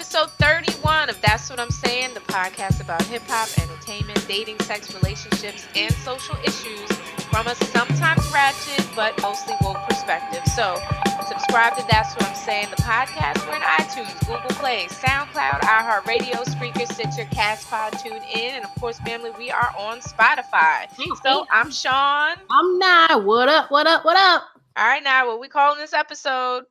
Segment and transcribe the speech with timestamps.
[0.00, 4.94] episode 31 of That's What I'm Saying, the podcast about hip hop, entertainment, dating, sex,
[4.94, 6.90] relationships, and social issues
[7.28, 10.40] from a sometimes ratchet but mostly woke perspective.
[10.56, 10.80] So,
[11.28, 13.46] subscribe to That's What I'm Saying, the podcast.
[13.46, 19.32] We're in iTunes, Google Play, SoundCloud, iHeartRadio, Spreaker, Stitcher, Castpod, TuneIn, and of course, family,
[19.36, 20.88] we are on Spotify.
[20.96, 21.12] Mm-hmm.
[21.22, 22.38] So, I'm Shaun.
[22.50, 23.22] I'm not.
[23.24, 23.70] What up?
[23.70, 24.06] What up?
[24.06, 24.44] What up?
[24.78, 26.64] All right, now, what we calling this episode?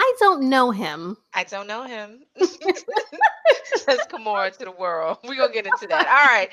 [0.00, 1.16] I don't know him.
[1.34, 2.20] I don't know him.
[2.36, 5.18] Says Kimora to the world.
[5.24, 6.06] We're gonna get into that.
[6.06, 6.48] All right.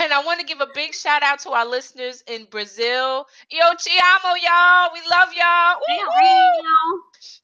[0.00, 3.24] And I want to give a big shout out to our listeners in Brazil.
[3.52, 4.90] Yo, Chiamo, y'all.
[4.92, 5.76] We love y'all.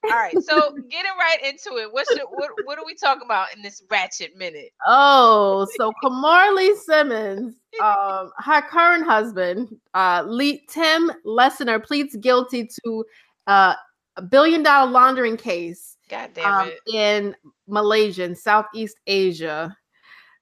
[0.03, 0.35] All right.
[0.43, 1.93] So getting right into it.
[1.93, 4.71] What's the, what what are we talking about in this ratchet minute?
[4.89, 12.69] Oh, so Kimora Lee Simmons, um, her current husband, uh, Lee, Tim Leissner, pleads guilty
[12.85, 13.05] to
[13.47, 13.75] uh
[14.17, 16.95] a billion dollar laundering case God damn um, it.
[16.95, 17.37] in
[17.67, 19.77] Malaysia and Southeast Asia.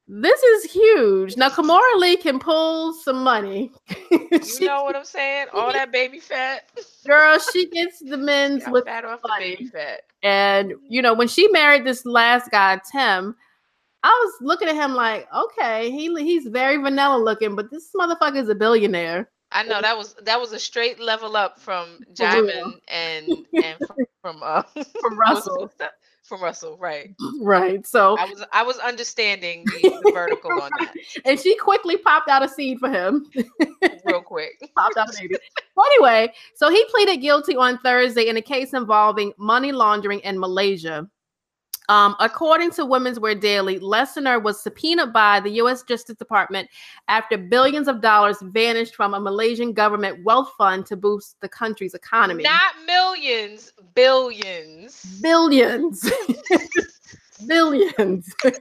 [0.08, 1.36] This is huge.
[1.36, 3.72] Now, Kimora Lee can pull some money.
[4.10, 4.28] you
[4.66, 5.46] know what I'm saying?
[5.54, 6.70] All that baby fat.
[7.06, 10.02] Girl, she gets the men's with fat off the baby fat.
[10.22, 13.34] And you know, when she married this last guy, Tim,
[14.02, 18.36] I was looking at him like, okay, he he's very vanilla looking, but this motherfucker
[18.36, 19.30] is a billionaire.
[19.52, 23.28] I know that was that was a straight level up from Jamin and
[23.64, 24.62] and from, from uh
[25.00, 25.70] from Russell.
[26.24, 27.14] From Russell, right?
[27.42, 27.86] Right.
[27.86, 30.94] So I was I was understanding the, the vertical on that.
[31.26, 33.26] And she quickly popped out a seed for him.
[34.06, 34.52] Real quick.
[34.74, 35.34] popped out a baby.
[35.76, 40.38] Well, anyway, so he pleaded guilty on Thursday in a case involving money laundering in
[40.38, 41.06] Malaysia.
[41.88, 45.82] Um, according to Women's Wear Daily, Leissner was subpoenaed by the U.S.
[45.82, 46.68] Justice Department
[47.08, 51.94] after billions of dollars vanished from a Malaysian government wealth fund to boost the country's
[51.94, 52.44] economy.
[52.44, 55.20] Not millions, billions.
[55.20, 56.10] Billions.
[57.46, 58.32] billions.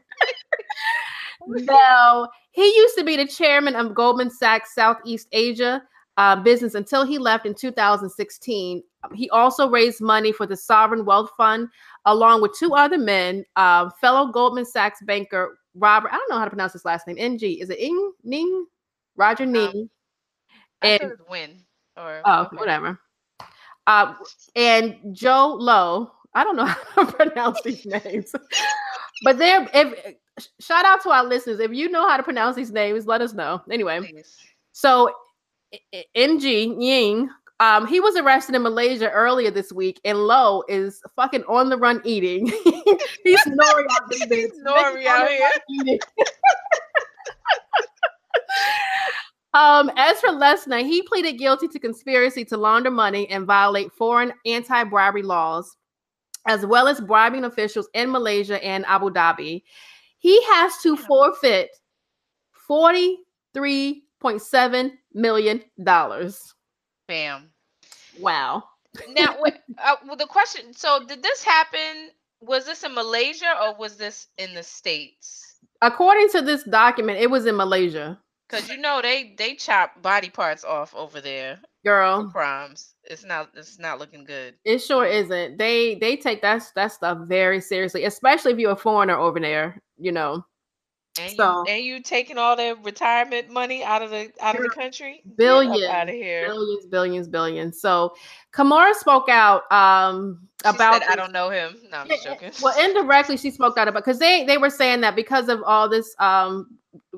[1.47, 5.83] now, he used to be the chairman of Goldman Sachs Southeast Asia
[6.21, 8.83] uh, business until he left in 2016.
[9.15, 11.67] He also raised money for the Sovereign Wealth Fund,
[12.05, 16.11] along with two other men, uh, fellow Goldman Sachs banker Robert.
[16.13, 17.17] I don't know how to pronounce his last name.
[17.17, 17.41] NG.
[17.59, 18.67] Is it Ing Ning?
[19.15, 19.89] Roger um, Ning.
[20.83, 21.63] Um, and Win
[21.97, 22.55] or oh okay.
[22.57, 22.99] whatever.
[23.87, 24.13] Uh,
[24.55, 26.11] and Jho Low.
[26.35, 28.35] I don't know how to pronounce these names,
[29.23, 30.15] but they're if
[30.59, 31.59] shout out to our listeners.
[31.59, 33.63] If you know how to pronounce these names, let us know.
[33.71, 34.37] Anyway, Please.
[34.71, 35.11] so
[36.15, 37.29] NG Ying
[37.61, 41.77] um, he was arrested in Malaysia earlier this week, and Low is fucking on the
[41.77, 42.47] run eating.
[43.23, 44.49] He's snoring out this bitch.
[44.65, 44.97] Out
[45.29, 45.51] here.
[49.53, 54.33] um, as for Leissner, he pleaded guilty to conspiracy to launder money and violate foreign
[54.47, 55.77] anti-bribery laws,
[56.47, 59.61] as well as bribing officials in Malaysia and Abu Dhabi.
[60.17, 61.69] He has to forfeit
[64.23, 65.61] $43.7 million.
[67.07, 67.51] Bam.
[68.19, 68.63] Wow.
[69.09, 69.35] now,
[69.83, 70.73] uh, well, the question.
[70.73, 72.09] So, did this happen?
[72.41, 75.59] Was this in Malaysia or was this in the states?
[75.81, 78.19] According to this document, it was in Malaysia.
[78.51, 82.29] Cause you know they they chop body parts off over there, girl.
[82.29, 82.95] crimes.
[83.05, 84.55] It's not it's not looking good.
[84.65, 85.57] It sure isn't.
[85.57, 89.81] They they take that that stuff very seriously, especially if you're a foreigner over there.
[89.97, 90.45] You know.
[91.19, 94.63] And so, you and you taking all the retirement money out of the out of
[94.63, 95.23] the country?
[95.35, 96.47] Billions out of here.
[96.47, 97.81] Billions, billions, billions.
[97.81, 98.15] So
[98.53, 101.77] Kimora spoke out um about said, I don't know him.
[101.91, 102.51] No, I'm just joking.
[102.61, 105.89] Well, indirectly she spoke out about because they they were saying that because of all
[105.89, 106.67] this um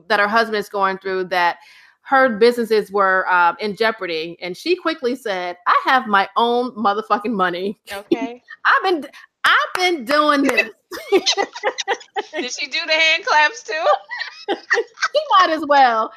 [0.07, 1.57] that her husband is going through that
[2.01, 7.33] her businesses were uh, in jeopardy and she quickly said i have my own motherfucking
[7.33, 9.09] money okay i've been
[9.43, 10.69] I've been doing this.
[12.31, 13.85] Did she do the hand claps too?
[14.49, 16.11] he might as well.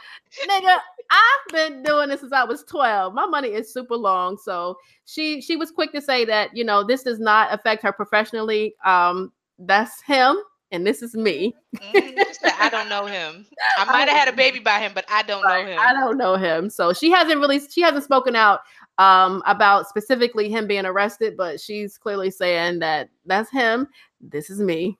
[0.48, 0.78] Nigga,
[1.10, 3.14] I've been doing this since I was 12.
[3.14, 4.36] My money is super long.
[4.36, 7.92] So she she was quick to say that, you know, this does not affect her
[7.92, 8.74] professionally.
[8.84, 10.36] Um, that's him
[10.72, 11.54] and this is me.
[11.76, 12.24] mm,
[12.58, 13.46] I don't know him.
[13.78, 15.78] I might have had a baby by him, but I don't know him.
[15.80, 16.70] I don't know him.
[16.70, 18.60] So she hasn't really she hasn't spoken out
[18.98, 23.88] um, about specifically him being arrested, but she's clearly saying that that's him.
[24.20, 24.98] This is me.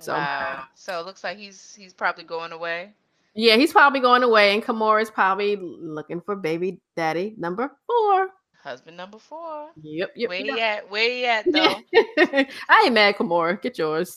[0.00, 0.64] So, wow.
[0.74, 2.92] so it looks like he's he's probably going away.
[3.34, 8.28] Yeah, he's probably going away, and Kimora is probably looking for baby daddy number four.
[8.62, 9.70] Husband number four.
[9.80, 10.28] Yep, yep.
[10.28, 10.46] Where yep.
[10.46, 10.90] you at?
[10.90, 12.44] Where you at though?
[12.68, 13.60] I ain't mad, Kimora.
[13.60, 14.16] Get yours.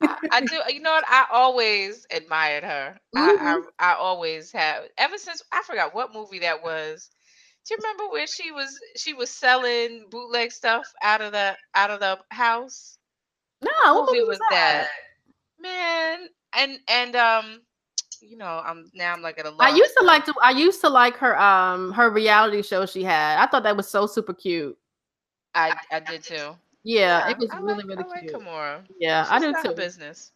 [0.00, 0.60] I, I, do.
[0.68, 1.04] You know what?
[1.06, 2.98] I always admired her.
[3.16, 3.46] Mm-hmm.
[3.46, 4.84] I, I I always have.
[4.98, 7.10] Ever since I forgot what movie that was.
[7.66, 11.90] Do you remember where she was she was selling bootleg stuff out of the out
[11.90, 12.98] of the house?
[13.62, 13.70] No,
[14.00, 14.88] what movie was, was that?
[15.58, 17.62] Man, and and um,
[18.20, 19.54] you know, I'm now I'm like at a.
[19.60, 23.02] I used to like to I used to like her um her reality show she
[23.02, 23.38] had.
[23.38, 24.76] I thought that was so super cute.
[25.54, 26.56] I I did too.
[26.82, 28.34] Yeah, it was I really like, really I like cute.
[28.34, 28.84] Kimora.
[29.00, 29.74] Yeah, She's I do too.
[29.74, 30.32] Business.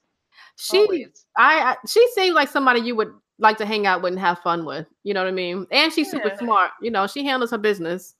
[0.56, 1.26] She always.
[1.36, 4.40] I, I she seemed like somebody you would like to hang out with and have
[4.40, 4.86] fun with.
[5.04, 5.66] You know what I mean?
[5.70, 6.72] And she's super smart.
[6.82, 8.14] You know, she handles her business.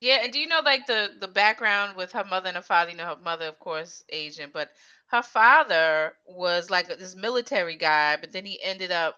[0.00, 2.90] Yeah, and do you know like the the background with her mother and her father?
[2.90, 4.70] You know, her mother, of course, Asian, but
[5.08, 9.16] her father was like this military guy, but then he ended up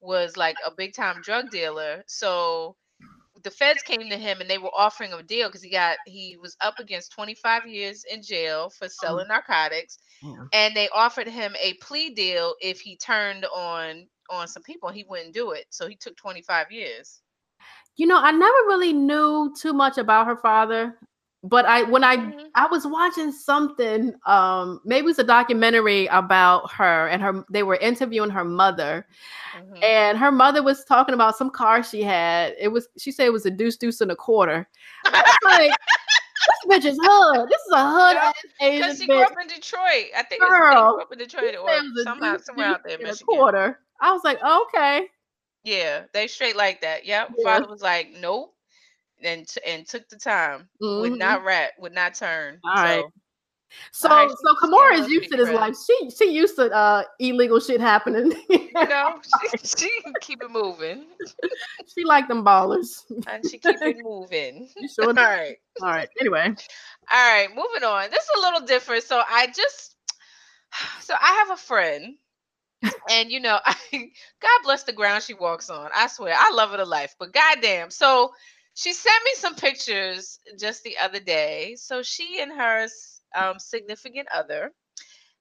[0.00, 2.04] was like a big time drug dealer.
[2.06, 2.76] So
[3.42, 5.96] the feds came to him and they were offering him a deal because he got
[6.06, 9.28] he was up against 25 years in jail for selling mm.
[9.28, 10.44] narcotics Yeah.
[10.52, 15.04] and they offered him a plea deal if he turned on on some people he
[15.08, 17.20] wouldn't do it so he took 25 years
[17.96, 20.96] You know, I never really knew too much about her father,
[21.42, 22.46] but I when I Mhm.
[22.54, 27.62] I was watching something, um, maybe it was a documentary about her and her they
[27.62, 29.06] were interviewing her mother,
[29.54, 29.82] Mhm.
[29.82, 32.54] and her mother was talking about some car she had.
[32.58, 34.66] It was she said it was a deuce deuce and a quarter.
[35.04, 35.72] I was like,
[36.46, 37.48] this bitch is hood.
[37.50, 39.26] This is a hood Yeah, Asian she grew bitch.
[39.26, 42.36] up in detroit i think Girl, grew up in detroit or it was a somehow
[42.38, 43.80] somewhere out there a michigan quarter.
[44.00, 45.06] I was like, okay.
[45.64, 47.44] yeah they straight like that yep Yeah.
[47.44, 48.54] father was like nope
[49.22, 51.18] and t- and took the time would Mhm.
[51.18, 53.04] not rat would not turn All right.
[53.92, 55.76] so So right, so she- she Kimora had a is used to this life.
[55.86, 58.32] She she used to uh illegal shit happening.
[58.48, 59.20] you know
[59.52, 59.90] she, she
[60.22, 61.04] keep it moving
[61.86, 63.04] she like them ballers.
[63.28, 65.06] and she keep it moving sure?
[65.08, 66.08] all right All right.
[66.20, 66.54] Anyway.
[67.12, 68.10] All right, moving on.
[68.10, 69.04] This is a little different.
[69.04, 69.96] So I just
[71.00, 72.16] so I have a friend
[73.10, 75.90] and you know, I, God bless the ground she walks on.
[75.94, 77.14] I swear, I love her to life.
[77.18, 78.32] But goddamn, so
[78.74, 81.76] she sent me some pictures just the other day.
[81.76, 82.88] So she and her
[83.34, 84.72] um, significant other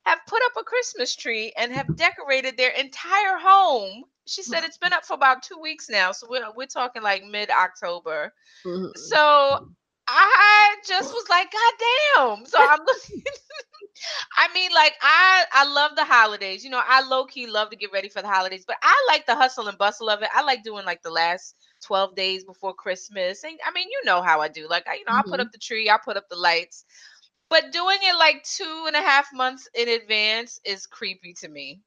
[0.05, 4.03] have put up a Christmas tree and have decorated their entire home.
[4.27, 7.23] She said it's been up for about two weeks now, so we're we're talking like
[7.23, 8.33] mid October.
[8.65, 8.91] Mhm.
[8.97, 9.59] So
[10.07, 12.45] I just was like, God damn.
[12.45, 13.23] So I'm looking.
[14.37, 16.63] I mean, like I I love the holidays.
[16.63, 19.25] You know, I low key love to get ready for the holidays, but I like
[19.25, 20.29] the hustle and bustle of it.
[20.33, 21.55] I like doing like the last
[21.85, 23.43] 12 days before Christmas.
[23.43, 24.67] And I mean, you know how I do.
[24.69, 25.41] Like, I, you know, I put Mhm.
[25.41, 26.85] up the tree, I put up the lights.
[27.49, 31.81] But doing it like two and a half months in advance is creepy to me.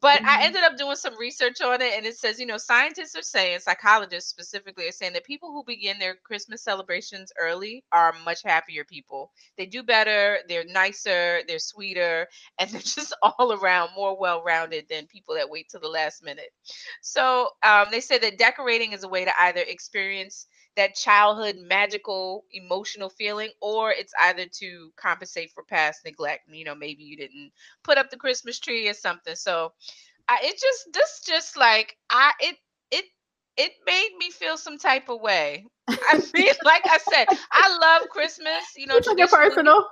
[0.00, 0.46] But I Mhm.
[0.46, 3.60] ended up doing some research on it, and it says, you know, scientists are saying,
[3.60, 8.84] psychologists specifically are saying that people who begin their Christmas celebrations early are much happier
[8.84, 9.32] people.
[9.56, 12.28] They do better, they're nicer, they're sweeter,
[12.58, 16.22] and they're just all around more well rounded than people that wait till the last
[16.22, 16.50] minute.
[17.02, 20.46] So um, they say that decorating is a way to either experience
[20.78, 26.48] that childhood magical emotional feeling, or it's either to compensate for past neglect.
[26.50, 27.52] You know, maybe you didn't
[27.84, 29.36] put up the Christmas tree or something.
[29.36, 29.74] So
[30.28, 32.56] I, it just this just like I it
[33.58, 35.68] it made me feel some type of way.
[36.02, 38.74] I mean, like I said, I love Christmas.
[38.76, 39.84] You know, took it personal.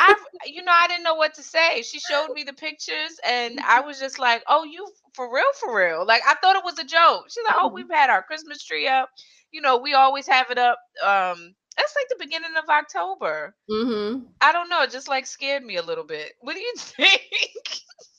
[0.00, 0.16] I,
[0.46, 1.82] you know, I didn't know what to say.
[1.82, 5.74] She showed me the pictures, and I was just like, "Oh, you for real, for
[5.76, 7.26] real?" Like I thought it was a joke.
[7.30, 7.74] She's like, "Oh, Mhm.
[7.74, 9.10] we've had our Christmas tree up.
[9.52, 10.78] You know, we always have it up.
[11.02, 13.54] Um, that's like the beginning of October.
[13.68, 14.82] hmm I don't know.
[14.82, 16.32] It just like scared me a little bit.
[16.40, 17.22] What do you think?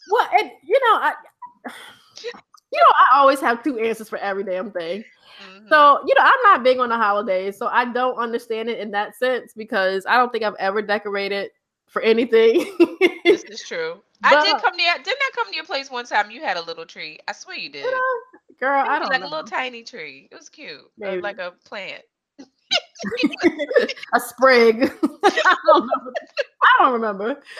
[0.07, 1.13] Well, and you know, I
[2.73, 5.03] you know, I always have two answers for every damn thing.
[5.41, 5.69] Mhm.
[5.69, 8.91] So, you know, I'm not big on the holidays, so I don't understand it in
[8.91, 11.51] that sense because I don't think I've ever decorated
[11.87, 12.65] for anything.
[13.25, 14.01] this is true.
[14.23, 16.31] I did come to your, didn't I come to your place one time?
[16.31, 17.19] You had a little tree.
[17.27, 17.85] I swear you did.
[18.59, 19.27] Girl, It I don't like know.
[19.27, 20.27] a little tiny tree.
[20.31, 21.21] It was cute, uh, Maybe.
[21.21, 22.03] like a plant.
[24.13, 24.91] a sprig.
[25.23, 26.11] I don't know.
[26.63, 27.41] I don't remember.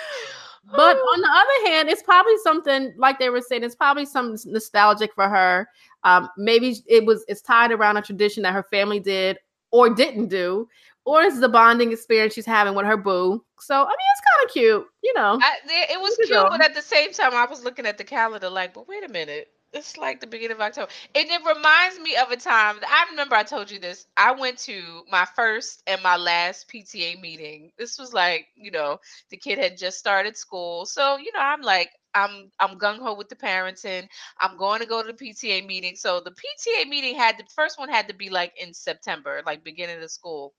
[0.72, 3.63] But on the other hand, it's probably something like they were saying.
[3.63, 5.67] It's probably some nostalgic for her.
[6.03, 7.25] Um, maybe it was.
[7.27, 9.38] It's tied around a tradition that her family did
[9.72, 10.67] or didn't do,
[11.05, 13.43] or it's the bonding experience she's having with her boo.
[13.60, 15.39] So I mean, it's kind of cute, you know.
[15.41, 15.58] I,
[15.91, 18.74] it was cute, but at the same time, I was looking at the calendar like,
[18.74, 19.53] but wait a minute.
[19.74, 20.92] It's like the beginning of October.
[21.15, 24.06] And it reminds me of a time I remember I told you this.
[24.15, 27.72] I went to my first and my last PTA meeting.
[27.77, 29.00] This was like, you know,
[29.32, 30.86] the kid had just started school.
[30.86, 34.08] So, you know, I'm like, I'm I'm gung ho with the parents and
[34.39, 35.96] I'm going to go to the PTA meeting.
[35.96, 39.63] So the PTA meeting had the first one had to be like in September, like
[39.63, 40.53] beginning of school.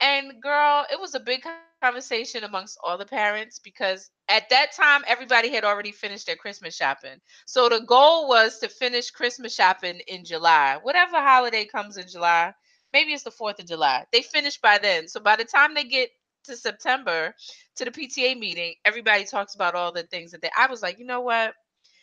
[0.00, 4.80] And girl, it was a big conversation amongst all the parents because at that time
[4.82, 7.18] everybody had already finished their Christmas shopping.
[7.46, 10.78] So the goal was to finish Christmas shopping in July.
[10.82, 12.52] Whatever holiday comes in July,
[12.92, 14.04] maybe it's the 4th of July.
[14.12, 15.08] They finish by then.
[15.08, 16.10] So by the time they get
[16.44, 17.34] to September
[17.76, 20.50] to the PTA meeting, everybody talks about all the things that they.
[20.56, 21.54] I was like, you know what?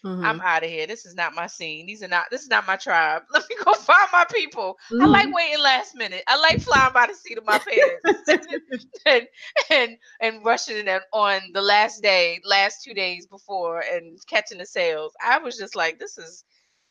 [0.05, 0.25] Mm-hmm.
[0.25, 0.86] I'm out of here.
[0.86, 1.86] This is not my scene.
[1.86, 2.25] These are not.
[2.29, 3.24] This is not my tribe.
[3.33, 4.77] Let me go find my people.
[4.91, 5.01] Mm-hmm.
[5.01, 5.36] I like mm-hmm.
[5.36, 6.24] waiting last minute.
[6.27, 8.48] I like flying by the seat of my pants
[9.05, 9.27] and,
[9.69, 14.65] and and rushing them on the last day, last two days before, and catching the
[14.65, 15.13] sales.
[15.24, 16.43] I was just like, this is.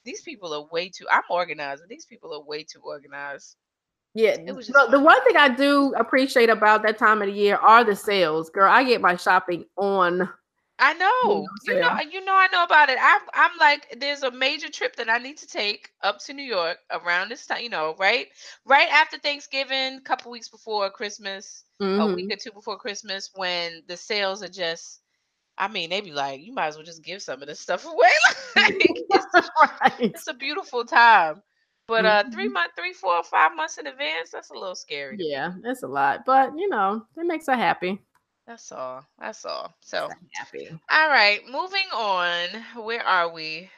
[0.04, 1.06] These people are way too.
[1.12, 3.54] I'm organized, but these people are way too organized.
[4.14, 7.84] Yeah, the, the one thing I do appreciate about that time of the year are
[7.84, 8.50] the sales.
[8.50, 10.28] Girl, I get my shopping on
[10.82, 11.46] I know.
[11.64, 12.98] You know, you know, I know about it.
[13.00, 16.42] I'm, I'm like, there's a major trip that I need to take up to New
[16.42, 17.62] York around this time.
[17.62, 18.26] You know, right,
[18.66, 22.00] right after Thanksgiving, a couple weeks before Christmas, mm-hmm.
[22.00, 22.32] a week mm-hmm.
[22.32, 24.98] or two before Christmas, when the sales are just.
[25.58, 27.86] I mean, they be like, you might as well just give some of this stuff
[27.92, 28.08] away.
[28.56, 29.26] like, it's,
[29.80, 29.92] right.
[30.00, 31.42] it's a beautiful time.
[31.86, 32.54] But uh, three mm-hmm.
[32.54, 35.16] months, three, four, five months in advance, that's a little scary.
[35.20, 36.24] Yeah, that's a lot.
[36.24, 38.00] But you know, it makes her happy.
[38.52, 39.02] That's all.
[39.18, 39.72] That's all.
[39.80, 40.68] So happy.
[40.90, 42.48] All right, moving on.
[42.84, 43.70] Where are we?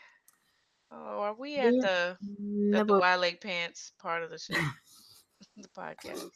[0.91, 2.19] Oh, are we at the
[2.75, 4.55] at the Wild Lake Pants part of the show?
[5.57, 6.31] the podcast.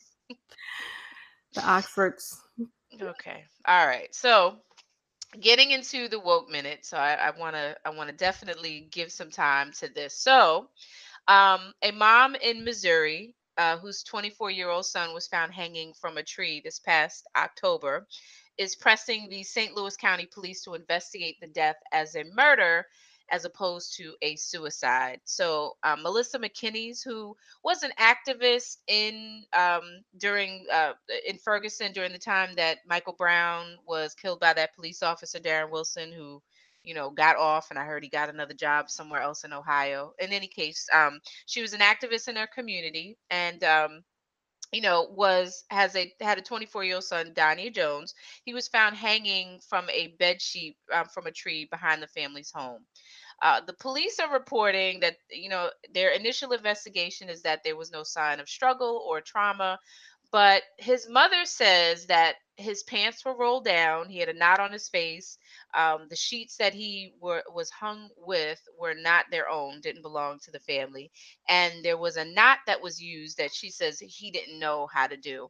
[1.54, 2.40] The Oxfords.
[3.02, 3.44] Okay.
[3.66, 4.14] All right.
[4.14, 4.56] So
[5.40, 6.86] getting into the woke minute.
[6.86, 10.14] So I, I wanna I wanna definitely give some time to this.
[10.14, 10.68] So
[11.26, 16.16] um a mom in Missouri uh, whose 24 year old son was found hanging from
[16.16, 18.06] a tree this past October,
[18.56, 19.74] is pressing the St.
[19.74, 22.86] Louis County Police to investigate the death as a murder
[23.30, 25.20] as opposed to a suicide.
[25.24, 29.82] So uh, Melissa McKinnies, who was an activist in um,
[30.18, 30.92] during uh,
[31.26, 35.70] in Ferguson during the time that Michael Brown was killed by that police officer Darren
[35.70, 36.42] Wilson, who
[36.88, 40.14] you know, got off and I heard he got another job somewhere else in Ohio.
[40.18, 44.02] In any case, um, she was an activist in her community and um,
[44.72, 48.14] you know, was has a had a 24 year old son, Danye Jones.
[48.44, 52.52] He was found hanging from a bed sheet um, from a tree behind the family's
[52.54, 52.84] home.
[53.42, 57.92] Uh, the police are reporting that you know their initial investigation is that there was
[57.92, 59.78] no sign of struggle or trauma,
[60.32, 64.08] but his mother says that his pants were rolled down.
[64.08, 65.38] He had a knot on his face.
[65.74, 70.40] Um, the sheets that he were was hung with were not their own, didn't belong
[70.40, 71.12] to the family,
[71.48, 75.06] and there was a knot that was used that she says he didn't know how
[75.06, 75.48] to do.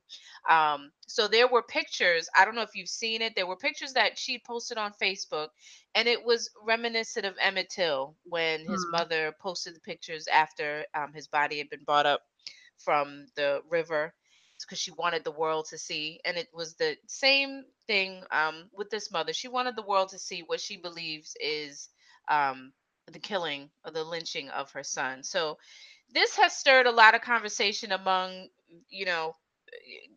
[0.50, 2.28] Um, so there were pictures.
[2.36, 3.32] I don't know if you've seen it.
[3.34, 5.48] There were pictures that she posted on Facebook,
[5.94, 8.92] and it was reminiscent of Emmett Till when his mm.
[8.92, 12.20] mother posted the pictures after um, his body had been brought up
[12.76, 14.12] from the river
[14.64, 16.20] because she wanted the world to see.
[16.24, 19.32] And it was the same thing um, with this mother.
[19.32, 21.88] She wanted the world to see what she believes is
[22.28, 22.72] um,
[23.12, 25.22] the killing or the lynching of her son.
[25.22, 25.58] So
[26.12, 28.48] this has stirred a lot of conversation among,
[28.88, 29.34] you know,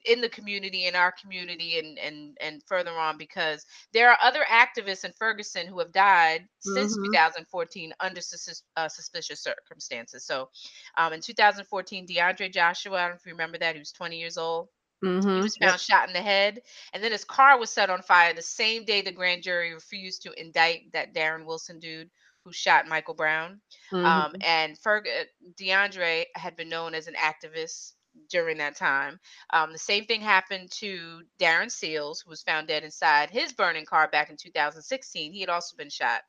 [0.05, 4.43] in the community in our community and and and further on because there are other
[4.49, 7.11] activists in Ferguson who have died since mm-hmm.
[7.11, 10.25] 2014 under sus- uh, suspicious circumstances.
[10.25, 10.49] So,
[10.97, 14.17] um, in 2014, DeAndre Joshua, I don't know if you remember that, he was 20
[14.17, 14.67] years old.
[15.03, 15.37] Mm-hmm.
[15.37, 15.79] He was found yep.
[15.79, 16.61] shot in the head,
[16.93, 20.21] and then his car was set on fire the same day the grand jury refused
[20.23, 22.09] to indict that Darren Wilson dude
[22.43, 23.61] who shot Michael Brown.
[23.91, 24.05] Um, mm-hmm.
[24.05, 25.25] Um, and Ferg- uh,
[25.59, 27.93] DeAndre had been known as an activist
[28.29, 29.19] during that time.
[29.51, 33.85] Um, the same thing happened to Darren Seals, who was found dead inside his burning
[33.85, 35.33] car back in 2016.
[35.33, 36.21] He had also been shot.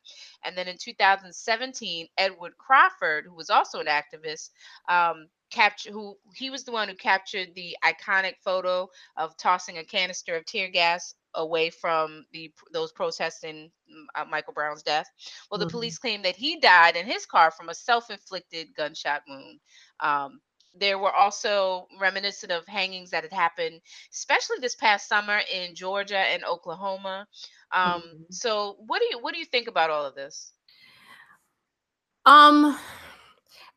[0.44, 4.50] And then in 2017, Edward Crawford, who was also an activist,
[4.88, 9.84] um, capture who he was the one who captured the iconic photo of tossing a
[9.84, 15.06] canister of tear gas away from the those protesting mm, uh, Michael Brown's death.
[15.50, 15.72] Well, the mm-hmm.
[15.72, 19.60] police claim that he died in his car from a self-inflicted gunshot wound.
[20.00, 20.40] Um,
[20.74, 23.80] there were also reminiscent of hangings that had happened,
[24.12, 27.26] especially this past summer in Georgia and Oklahoma.
[27.72, 28.22] Um, mm-hmm.
[28.30, 30.52] So, what do you what do you think about all of this?
[32.24, 32.78] Um,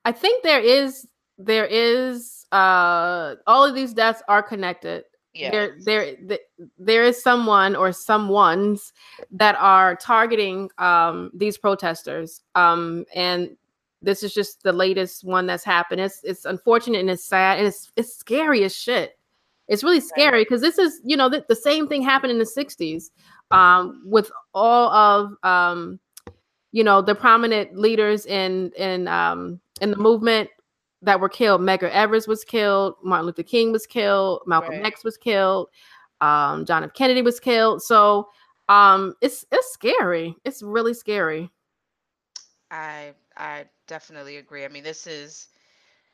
[0.04, 5.04] I think there is there is uh all of these deaths are connected.
[5.34, 5.52] Yeah.
[5.52, 6.40] There, there,
[6.78, 8.94] there is someone or someone's
[9.32, 13.58] that are targeting um, these protesters, um, and
[14.05, 16.01] this is just the latest one that's happened.
[16.01, 19.17] It's it's unfortunate and it's sad and it's it's scary as shit.
[19.67, 22.45] It's really scary because this is you know the, the, same thing happened in the
[22.45, 23.05] '60s
[23.50, 26.00] um, with all of um,
[26.71, 30.50] you know the prominent leaders in in um, in the movement
[31.01, 31.62] that were killed.
[31.62, 32.95] Medgar Evers was killed.
[33.03, 34.41] Martin Luther King was killed.
[34.45, 34.85] Malcolm right.
[34.85, 35.69] X was killed.
[36.21, 36.93] Um, John F.
[36.93, 37.81] Kennedy was killed.
[37.81, 38.29] So
[38.69, 40.35] um, it's it's scary.
[40.45, 41.50] It's really scary.
[42.69, 44.65] I I definitely agree.
[44.65, 45.48] I mean, this is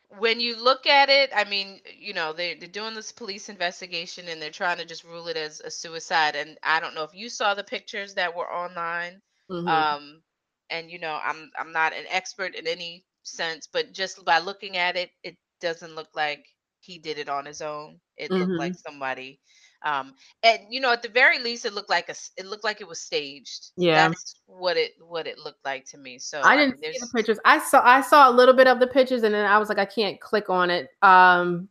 [0.10, 4.28] when you look at it, I mean, you know, they, they're doing this police investigation
[4.28, 6.36] and they're trying to just rule it as a suicide.
[6.36, 9.22] And I don't know if you saw the pictures that were online.
[9.50, 9.96] Mhm.
[9.96, 10.24] Um,
[10.70, 14.78] and you know, I'm I'm not an expert in any sense, but just by looking
[14.78, 16.46] at it, it doesn't look like
[16.80, 18.00] he did it on his own.
[18.18, 18.82] It looked like Mhm.
[18.88, 19.42] somebody.
[19.84, 22.82] Um, and you know, at the very least, it looked like a it looked like
[22.82, 23.72] it was staged.
[23.78, 24.14] Yeah.
[24.14, 26.20] That's what it what it looked like to me.
[26.20, 27.40] So I I didn't mean, see the pictures.
[27.46, 29.78] I saw I saw a little bit of the pictures and then I was like,
[29.80, 30.90] I can't click on it.
[31.02, 31.70] Um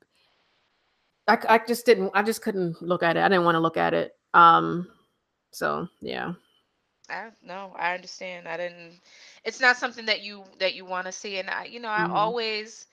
[1.29, 3.21] I I just didn't I just couldn't look at it.
[3.21, 4.12] I didn't want to look at it.
[4.35, 4.88] Um
[5.52, 6.35] so yeah.
[7.11, 8.49] I no, I understand.
[8.49, 9.00] I didn't.
[9.45, 12.05] It's not something that you that you want to see, and I, you know, I
[12.05, 12.09] Mhm.
[12.11, 12.87] always,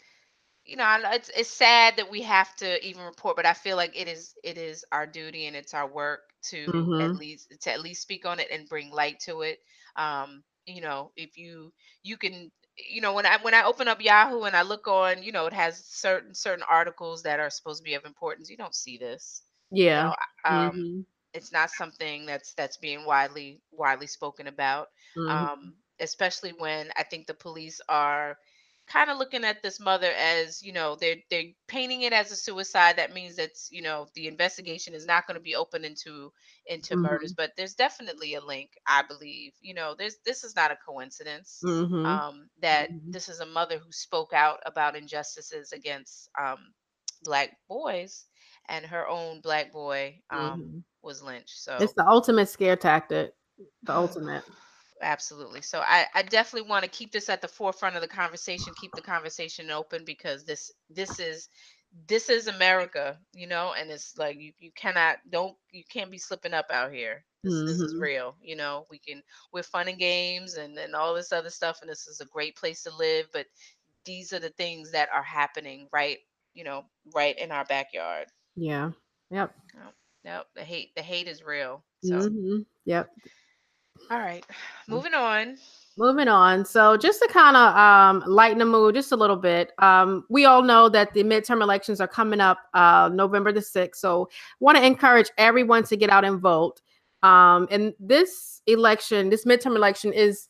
[0.68, 4.00] you know, it's it's sad that we have to even report, but I feel like
[4.00, 7.18] it is it is our duty and it's our work to at Mhm.
[7.18, 9.60] least to at least speak on it and bring light to it.
[9.96, 12.52] Um, you know, if you you can,
[12.90, 15.46] you know, when I when I open up Yahoo and I look on, you know,
[15.48, 18.50] it has certain certain articles that are supposed to be of importance.
[18.50, 19.44] You don't see this,
[19.82, 20.04] you Yeah.
[20.04, 20.14] know.
[20.46, 21.06] Um, Mhm.
[21.34, 25.48] it's not something that's that's being widely widely spoken about Mhm.
[25.48, 28.38] um especially when i think the police are
[28.88, 32.36] kind of looking at this mother as you know they're they're painting it as a
[32.36, 36.32] suicide that means that's you know the investigation is not going to be open into
[36.66, 37.36] into murders Mhm.
[37.36, 41.66] but there's definitely a link i believe you know there's this is not a coincidence
[41.66, 42.04] Mhm.
[42.06, 43.14] um that Mhm.
[43.14, 46.58] this is a mother who spoke out about injustices against um
[47.24, 48.26] black boys
[48.70, 50.84] and her own black boy um Mhm.
[51.04, 51.58] was lynched.
[51.64, 53.34] So it's the ultimate scare tactic.
[53.86, 54.44] The ultimate.
[55.02, 55.62] Absolutely.
[55.62, 58.94] So I, I definitely want to keep this at the forefront of the conversation, keep
[58.96, 61.50] the conversation open because this this is
[62.08, 66.18] this is America, you know, and it's like you, you cannot don't you can't be
[66.18, 67.24] slipping up out here.
[67.44, 68.00] This this is Mhm.
[68.00, 68.86] real, you know.
[68.90, 69.24] We can
[69.54, 72.56] we're fun and games and, and all this other stuff and this is a great
[72.56, 73.48] place to live, but
[74.06, 76.20] these are the things that are happening right,
[76.54, 78.28] you know, right in our backyard.
[78.56, 78.92] Yeah.
[79.30, 79.56] Yep.
[79.74, 79.96] Yep.
[80.24, 80.48] Yep.
[80.56, 81.84] The hate the hate is real.
[82.02, 82.66] So Mhm.
[82.86, 83.10] Yep.
[84.12, 84.46] All right.
[84.88, 85.58] Moving on.
[85.98, 86.64] Moving on.
[86.64, 90.46] So just to kind of um, lighten the mood just a little bit, um, we
[90.46, 93.96] all know that the midterm elections are coming up uh, November the 6th.
[93.96, 94.30] So
[94.60, 96.82] want to encourage everyone to get out and vote.
[97.24, 100.50] Um, and this election, this midterm election is,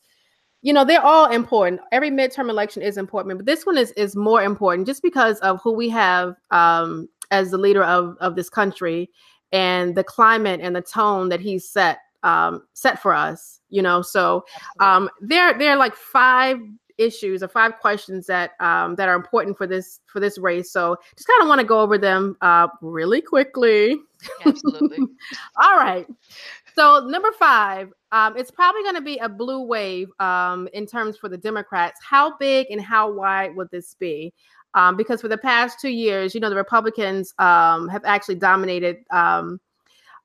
[0.64, 1.80] you know, they're all important.
[1.94, 5.62] Every midterm election is important, but this one is is more important just because of
[5.64, 9.10] who we have um, as the leader of of this country
[9.54, 13.62] and the climate and the tone that he's set um, set for us.
[13.70, 14.46] You know, so
[14.80, 16.60] um, there there are like five
[16.98, 20.72] issues or five questions that um, that are important for this for this race.
[20.72, 23.98] So just kind of want to go over them uh, really quickly.
[24.46, 24.98] Absolutely.
[25.62, 26.08] All right.
[26.76, 31.18] So number five, um, it's probably going to be a blue wave um, in terms
[31.18, 32.00] for the Democrats.
[32.04, 34.34] How big and how wide would this be?
[34.74, 38.98] Um, because for the past two years, you know, the Republicans um, have actually dominated
[39.12, 39.60] um,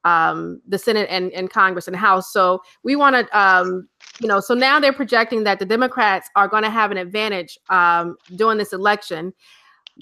[0.05, 2.33] um, the Senate and, and Congress and House.
[2.33, 3.89] So we want to, um,
[4.21, 7.59] you know, so now they're projecting that the Democrats are going to have an advantage
[7.69, 9.33] um, during this election.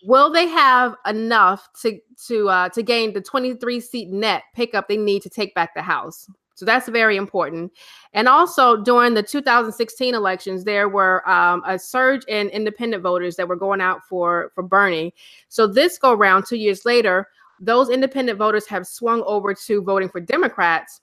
[0.04, 4.96] Will they have enough to to uh, to gain the 23 seat net pickup they
[4.96, 6.28] need to take back the House?
[6.60, 7.72] So that's very important.
[8.12, 13.48] And also during the 2016 elections, there were um, a surge in independent voters that
[13.48, 15.14] were going out for for Bernie.
[15.48, 17.28] So this go round, two years later,
[17.60, 21.00] those independent voters have swung over to voting for Democrats.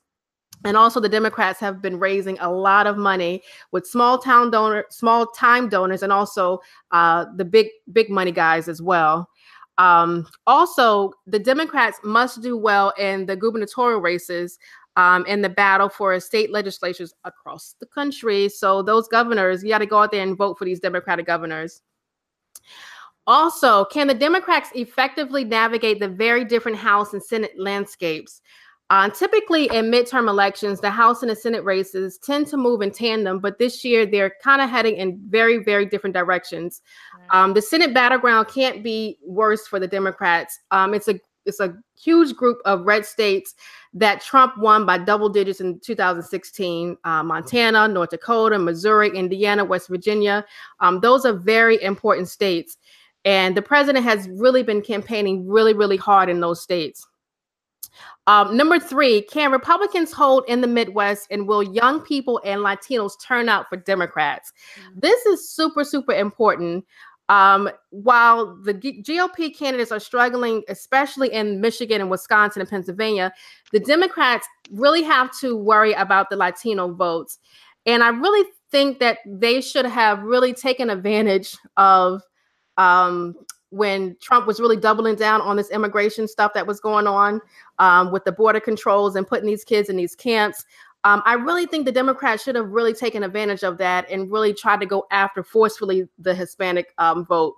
[0.64, 4.84] And also the Democrats have been raising a lot of money with small town donor,
[4.90, 6.58] small time donors, and also
[6.90, 9.28] uh, the big big money guys as well.
[9.78, 14.58] Um, also, the Democrats must do well in the gubernatorial races
[14.96, 18.48] um, in the battle for state legislatures across the country.
[18.48, 21.82] So those governors, you got to go out there and vote for these Democratic governors.
[23.28, 28.40] Also, can the Democrats effectively navigate the very different House and Senate landscapes?
[28.88, 32.90] Uh, typically, in midterm elections, the House and the Senate races tend to move in
[32.90, 36.80] tandem, but this year they're kind of heading in very, very different directions.
[37.30, 40.58] Um, the Senate battleground can't be worse for the Democrats.
[40.70, 43.54] Um, it's a it's a huge group of red states
[43.94, 46.96] that Trump won by double digits in 2016.
[47.04, 50.44] Uh, Montana, North Dakota, Missouri, Indiana, West Virginia.
[50.80, 52.76] Um, those are very important states.
[53.24, 57.06] And the president has really been campaigning really, really hard in those states.
[58.26, 63.12] Um, number three, can Republicans hold in the Midwest and will young people and Latinos
[63.26, 64.52] turn out for Democrats?
[64.76, 65.00] Mhm.
[65.00, 66.84] This is super, super important.
[67.30, 73.32] Um, while the GOP candidates are struggling, especially in Michigan and Wisconsin and Pennsylvania,
[73.72, 77.38] the Democrats really have to worry about the Latino votes.
[77.84, 82.22] And I really think that they should have really taken advantage of
[82.78, 83.34] um,
[83.70, 87.40] when Trump was really doubling down on this immigration stuff that was going on
[87.78, 90.64] um, with the border controls and putting these kids in these camps.
[91.04, 94.54] Um, I really think the Democrats should have really taken advantage of that and really
[94.54, 97.56] tried to go after forcefully the Hispanic um, vote.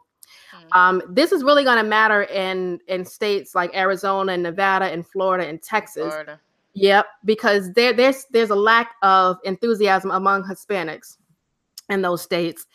[0.55, 0.79] Mm-hmm.
[0.79, 5.07] Um, this is really going to matter in in states like Arizona and Nevada and
[5.07, 6.09] Florida and Texas.
[6.09, 6.41] Florida.
[6.75, 11.17] Yep, because there there's there's a lack of enthusiasm among Hispanics
[11.89, 12.67] in those states.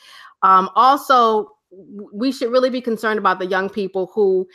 [0.41, 1.54] Um, also,
[2.13, 4.47] we should really be concerned about the young people who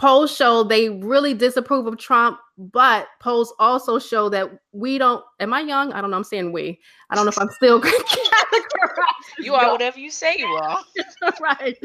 [0.00, 5.22] polls show they really disapprove of Trump, but polls also show that we don't.
[5.40, 5.92] Am I young?
[5.92, 6.16] I don't know.
[6.16, 6.80] I'm saying we.
[7.10, 7.82] I don't know if I'm still.
[9.38, 10.82] you are whatever you say you are.
[11.40, 11.78] right.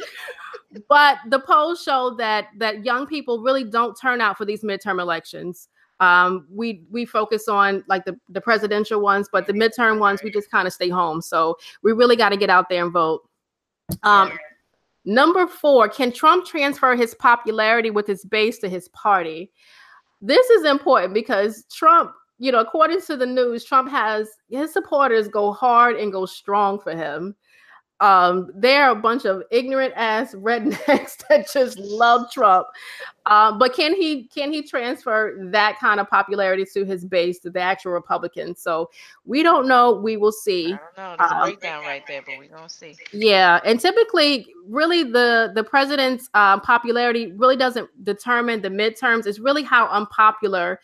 [0.88, 5.00] But the polls show that that young people really don't turn out for these midterm
[5.02, 5.68] elections.
[6.00, 10.32] Um, we we focus on like the the presidential ones, but the midterm ones we
[10.32, 11.22] just kind of stay home.
[11.22, 13.28] So we really got to get out there and vote.
[14.04, 14.32] Um,
[15.06, 19.52] number four, can Trump transfer his popularity with his base to his party?
[20.22, 25.28] This is important because Trump, you know, according to the news, Trump has his supporters
[25.28, 27.36] go hard and go strong for him
[28.02, 32.68] um, they're a bunch of ignorant ass rednecks that just love Trump.
[33.26, 37.50] Um, but can he can he transfer that kind of popularity to his base, to
[37.50, 38.62] the actual Republicans?
[38.62, 38.90] So
[39.24, 39.94] we don't know.
[39.94, 40.74] We will see.
[40.74, 41.16] I don't know.
[41.18, 42.96] There's um, a breakdown right there, but we gonna see.
[43.14, 49.26] Yeah, and typically, really, the the president's uh, popularity really doesn't determine the midterms.
[49.26, 50.82] It's really how unpopular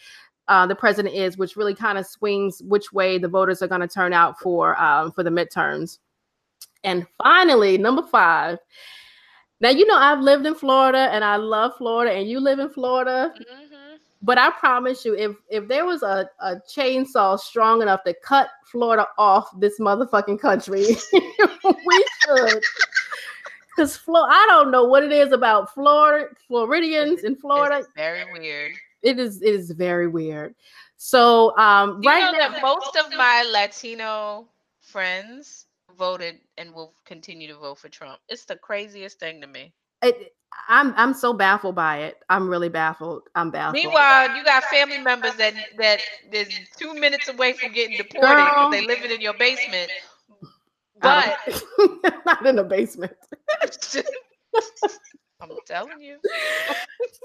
[0.47, 3.82] uh, the president is, which really kind of swings which way the voters are going
[3.82, 6.00] to turn out for um, for the midterms.
[6.84, 8.58] And finally, number five.
[9.60, 12.70] Now, you know, I've lived in Florida and I love Florida, and you live in
[12.70, 13.34] Florida.
[13.38, 13.96] Mm-hmm.
[14.24, 18.50] But I promise you, if if there was a, a chainsaw strong enough to cut
[18.65, 22.63] Florida off this motherfucking country, we should.
[23.76, 27.80] Because Flo- I don't know what it is about Florida, Floridians in Florida.
[27.80, 28.74] It's very weird.
[29.02, 29.41] It is.
[29.41, 30.54] It is very weird.
[30.98, 34.48] So, um, right now, most of my Latino
[34.82, 35.65] friends
[36.02, 38.20] voted and will continue to vote for Trump.
[38.28, 39.72] It's the craziest thing to me.
[40.02, 40.34] It,
[40.68, 42.18] I'm I'm so baffled by it.
[42.28, 43.30] I'm really baffled.
[43.36, 43.76] I'm baffled.
[43.76, 48.72] Meanwhile, you got family members that that is two minutes away from getting deported because
[48.72, 49.92] they living in your basement.
[51.00, 51.38] But
[52.26, 53.14] not in the basement.
[55.40, 56.18] I'm telling you.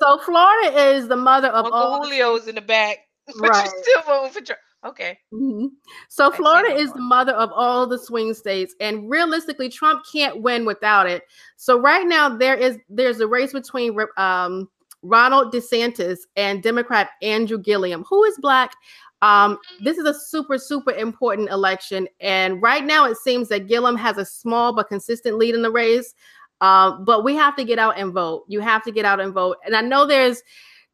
[0.03, 2.99] so Florida is the mother of Uncle all Julio's in the back.
[3.41, 3.65] But right.
[3.65, 4.61] you still voting for Trump.
[4.85, 5.19] Okay.
[5.33, 5.67] Mm-hmm.
[6.09, 10.65] So Florida is the mother of all the swing states, and realistically, Trump can't win
[10.65, 11.25] without it.
[11.57, 14.69] So right now, there is there's a race between um,
[15.03, 18.73] Ronald DeSantis and Democrat Andrew Gillum, who is black.
[19.23, 23.97] Um, this is a super super important election, and right now it seems that Gillum
[23.97, 26.15] has a small but consistent lead in the race.
[26.61, 28.45] Um, but we have to get out and vote.
[28.49, 29.59] You have to get out and vote.
[29.65, 30.43] And I know there's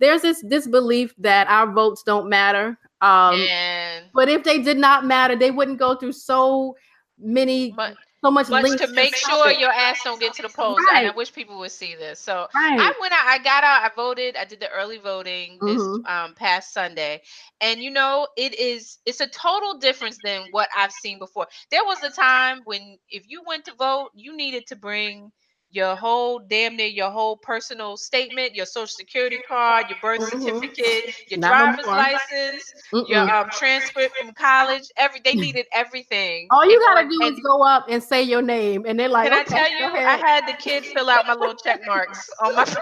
[0.01, 2.77] there's this disbelief that our votes don't matter.
[3.03, 6.77] Um, and but if they did not matter, they wouldn't go through so
[7.19, 7.73] many.
[7.73, 10.79] But, so much, much to make sure your ass don't get to the polls.
[10.93, 11.09] Right.
[11.09, 12.21] I wish people would see this.
[12.21, 12.79] So right.
[12.79, 16.07] I went out, I got out, I voted, I did the early voting this mm-hmm.
[16.07, 17.21] um, past Sunday,
[17.61, 21.49] and you know it is it's a total difference than what I've seen before.
[21.73, 25.33] There was a time when if you went to vote, you needed to bring
[25.73, 30.43] your whole damn near your whole personal statement, your social security card, your birth mm-hmm.
[30.43, 33.09] certificate, your Not driver's license, Mm-mm.
[33.09, 34.85] your um, transcript from college.
[34.99, 36.47] Every they needed everything.
[36.51, 39.33] All you gotta do and, is go up and say your name, and they're like,
[39.33, 40.07] "Can okay, I tell you?
[40.07, 42.65] I had the kids fill out my little check marks on my."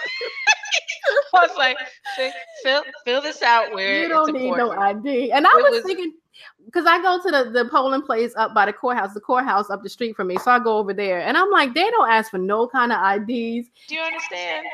[1.34, 1.76] I was like,
[2.62, 5.32] fill fill this out where you don't need no ID.
[5.32, 6.12] And I was, was, thinking
[6.64, 9.82] because I go to the, the polling place up by the courthouse, the courthouse up
[9.82, 10.36] the street from me.
[10.38, 12.98] So I go over there and I'm like, they don't ask for no kind of
[12.98, 13.68] IDs.
[13.88, 14.66] Do you understand?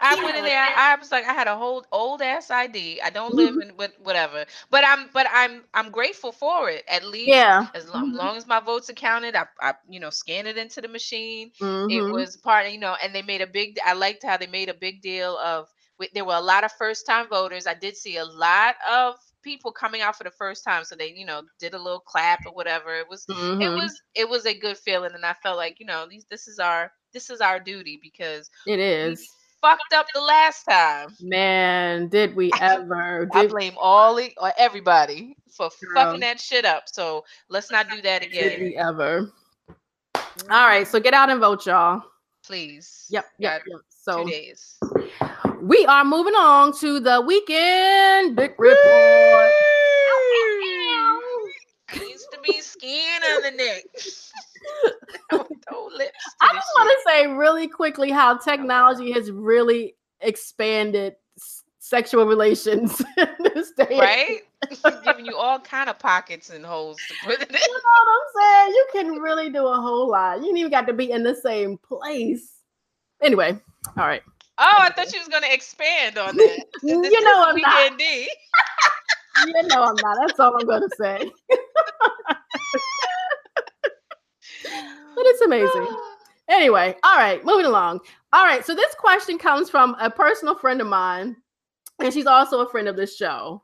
[0.00, 0.60] I went in there.
[0.76, 3.00] I was like, I had a whole old ass ID.
[3.00, 3.70] I don't live mm-hmm.
[3.70, 6.84] in with whatever, but I'm but I'm I'm grateful for it.
[6.88, 7.68] At least, yeah.
[7.74, 8.16] As long, mm-hmm.
[8.16, 11.52] long as my votes are counted, I, I you know scan it into the machine.
[11.60, 11.90] Mm-hmm.
[11.90, 13.78] It was part, you know, and they made a big.
[13.84, 15.68] I liked how they made a big deal of.
[16.12, 17.68] There were a lot of first time voters.
[17.68, 21.12] I did see a lot of people coming out for the first time so they
[21.14, 23.60] you know did a little clap or whatever it was mm-hmm.
[23.60, 26.48] it was it was a good feeling and i felt like you know these this
[26.48, 29.24] is our this is our duty because it is.
[29.62, 31.08] fucked up the last time.
[31.20, 33.28] Man did we ever?
[33.32, 33.44] Did...
[33.44, 36.04] i blame all the, or everybody for Girl.
[36.06, 38.50] fucking that shit up so let's not do that again.
[38.50, 39.30] did we ever?
[40.50, 42.02] All right so get out and vote y'all.
[42.44, 43.06] Please.
[43.10, 43.80] Yep yep, yep.
[43.88, 44.78] so two days
[45.64, 48.78] we are moving on to the weekend big report.
[51.88, 53.84] I used to be skin on the neck.
[55.32, 61.16] I just want to say really quickly how technology has really expanded
[61.78, 63.98] sexual relations in this day.
[63.98, 64.40] Right?
[65.04, 67.54] Giving you all kind of pockets and holes to put it in.
[67.54, 68.68] You know what I'm saying?
[68.74, 70.42] You can really do a whole lot.
[70.42, 72.50] You ain't even got to be in the same place.
[73.22, 73.58] Anyway,
[73.96, 74.22] all right.
[74.58, 76.64] Oh, I thought she was gonna expand on that.
[76.82, 77.92] you know I'm not.
[79.46, 80.16] you know I'm not.
[80.20, 81.30] That's all I'm gonna say.
[84.64, 85.88] but it's amazing.
[86.46, 88.00] Anyway, all right, moving along.
[88.34, 91.34] All right, so this question comes from a personal friend of mine,
[92.00, 93.62] and she's also a friend of the show.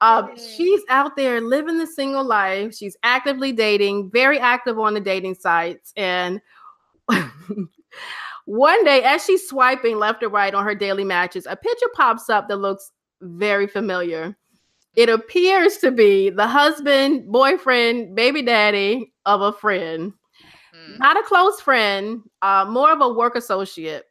[0.00, 2.74] Um, she's out there living the single life.
[2.74, 5.92] She's actively dating, very active on the dating sites.
[5.94, 6.40] And
[8.46, 12.28] one day, as she's swiping left or right on her daily matches, a picture pops
[12.28, 14.36] up that looks very familiar.
[14.96, 20.12] It appears to be the husband, boyfriend, baby daddy of a friend.
[20.74, 20.98] Mm.
[20.98, 24.04] Not a close friend, uh, more of a work associate.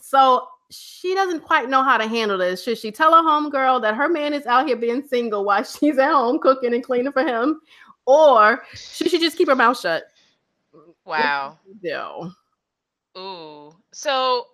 [0.00, 2.62] So she doesn't quite know how to handle this.
[2.62, 5.98] Should she tell her homegirl that her man is out here being single while she's
[5.98, 7.60] at home cooking and cleaning for him?
[8.06, 10.04] Or should she just keep her mouth shut?
[11.06, 11.58] Wow.
[11.82, 12.32] No.
[13.16, 13.72] Ooh.
[13.92, 14.46] So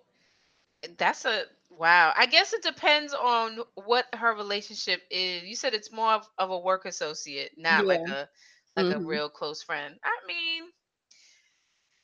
[0.97, 2.13] that's a wow.
[2.15, 5.43] I guess it depends on what her relationship is.
[5.43, 7.87] You said it's more of, of a work associate, not yeah.
[7.87, 8.29] like a
[8.75, 9.95] like a real close friend.
[10.03, 10.63] I mean,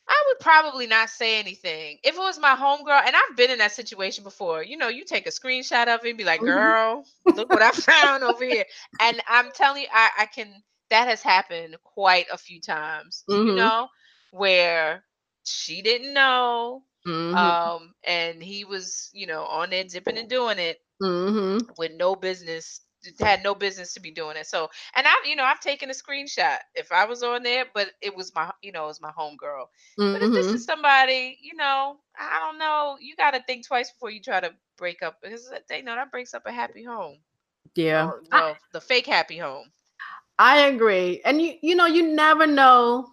[0.07, 1.97] I would probably not say anything.
[2.03, 5.03] If it was my homegirl, and I've been in that situation before, you know, you
[5.03, 6.49] take a screenshot of it and be like, mm-hmm.
[6.49, 8.65] girl, look what I found over here.
[9.01, 13.55] And I'm telling you, I, I can, that has happened quite a few times, you
[13.55, 13.87] know,
[14.31, 15.03] where
[15.47, 16.83] she didn't know.
[17.05, 17.37] Mm-hmm.
[17.37, 21.59] Um, and he was, you know, on there dipping and doing it mm-hmm.
[21.77, 22.81] with no business
[23.19, 24.47] had no business to be doing it.
[24.47, 27.91] So, and I've, you know, I've taken a screenshot if I was on there, but
[28.01, 29.67] it was my, you know, it was my homegirl.
[29.99, 30.13] Mm-hmm.
[30.13, 30.55] But if this mm-hmm.
[30.55, 34.39] is somebody, you know, I don't know, you got to think twice before you try
[34.39, 37.17] to break up because they know that breaks up a happy home.
[37.75, 38.07] Yeah.
[38.07, 39.71] Or, well, I, the fake happy home.
[40.39, 41.21] I agree.
[41.25, 43.07] And you, you know, you never know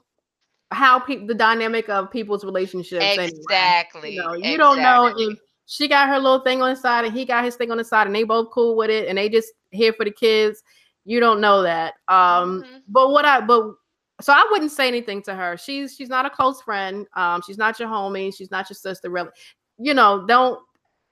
[0.74, 3.04] how people, the dynamic of people's relationships.
[3.18, 4.18] Exactly.
[4.18, 4.18] Anyway.
[4.18, 4.56] You, know, you exactly.
[4.56, 7.56] don't know if she got her little thing on the side and he got his
[7.56, 10.04] thing on the side and they both cool with it and they just here for
[10.04, 10.62] the kids
[11.04, 12.76] you don't know that um mm-hmm.
[12.88, 13.74] but what i but
[14.20, 17.58] so i wouldn't say anything to her she's she's not a close friend um she's
[17.58, 19.30] not your homie she's not your sister really
[19.78, 20.60] you know don't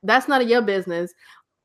[0.03, 1.13] that's none of your business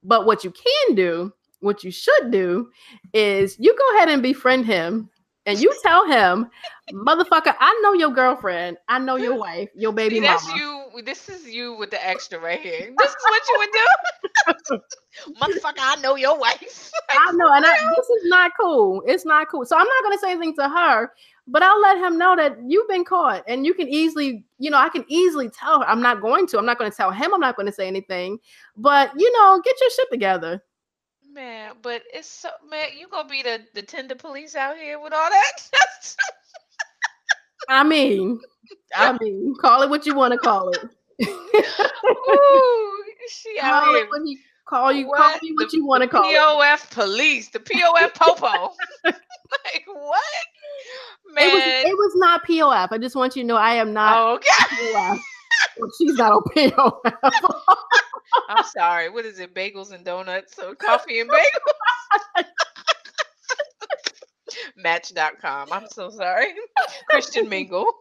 [0.04, 2.70] but what you can do what you should do
[3.14, 5.10] is you go ahead and befriend him
[5.48, 6.48] and you tell him,
[6.92, 10.60] motherfucker, I know your girlfriend, I know your wife, your baby See, that's mama.
[10.60, 11.02] you.
[11.04, 12.94] This is you with the extra right here.
[12.98, 13.70] This is what you would
[14.70, 14.80] do,
[15.42, 15.80] motherfucker.
[15.80, 16.92] I know your wife.
[17.10, 19.02] I know, and I, this is not cool.
[19.06, 19.66] It's not cool.
[19.66, 21.12] So I'm not gonna say anything to her,
[21.48, 24.78] but I'll let him know that you've been caught, and you can easily, you know,
[24.78, 25.88] I can easily tell her.
[25.88, 26.58] I'm not going to.
[26.58, 27.34] I'm not going to tell him.
[27.34, 28.40] I'm not going to say anything.
[28.76, 30.62] But you know, get your shit together.
[31.38, 35.14] Man, but it's so man, you gonna be the the Tinder police out here with
[35.14, 36.16] all that?
[37.70, 38.42] I mean,
[38.96, 40.80] I mean, call it what you want to call it.
[41.22, 44.06] Ooh, she out call here.
[44.06, 45.20] it when he call you, what?
[45.20, 46.90] call me what the you want to call POF it.
[46.90, 48.74] police, the POF popo.
[49.06, 50.24] like what?
[51.36, 52.88] Man, it was it was not POF.
[52.92, 54.18] I just want you to know I am not.
[54.18, 54.92] Oh, okay.
[54.92, 55.20] POF.
[55.98, 57.00] She's not on POF.
[58.50, 59.10] I'm sorry.
[59.10, 59.54] What is it?
[59.54, 62.44] Bagels and donuts or coffee and bagels?
[64.78, 65.70] Match.com.
[65.72, 66.54] I'm so sorry.
[67.10, 67.92] Christian Mingle.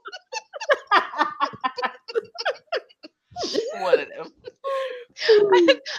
[3.78, 4.32] One of them.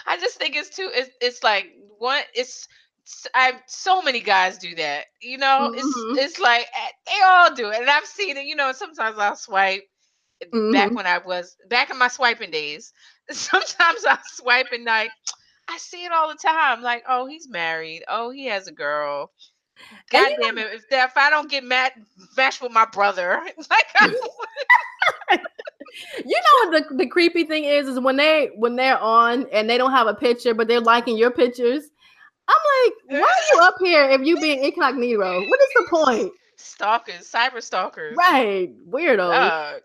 [0.06, 0.90] I just think it's too.
[0.92, 1.66] It's, it's like
[1.98, 2.22] one.
[2.34, 2.68] It's
[3.34, 5.06] I so many guys do that.
[5.20, 5.78] You know, mm-hmm.
[6.18, 8.46] it's it's like eh, they all do it, and I've seen it.
[8.46, 9.84] You know, sometimes I'll swipe.
[10.44, 10.72] Mm-hmm.
[10.72, 12.92] Back when I was back in my swiping days,
[13.30, 15.10] sometimes I swipe and like
[15.68, 16.82] I see it all the time.
[16.82, 18.02] Like, oh, he's married.
[18.08, 19.30] Oh, he has a girl.
[20.10, 20.66] God damn it!
[20.72, 21.92] If that, if I don't get mad,
[22.36, 23.86] matched with my brother, like,
[26.24, 29.70] you know what the, the creepy thing is is when they when they're on and
[29.70, 31.84] they don't have a picture, but they're liking your pictures.
[32.48, 35.40] I'm like, why are you up here if you being incognito?
[35.40, 36.32] What is the point?
[36.56, 38.70] Stalkers, cyber stalkers, right?
[38.88, 39.80] Weirdo.